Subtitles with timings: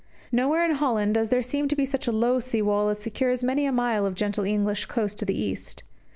[0.31, 3.43] Nowhere in Holland does there seem to be such a low sea wall as secures
[3.43, 5.83] many a mile of gentle English coast to the east.